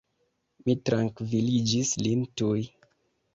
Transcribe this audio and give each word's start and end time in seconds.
Mi 0.69 0.75
trankviliĝis 0.89 1.93
lin 2.07 2.25
tuj. 2.43 2.59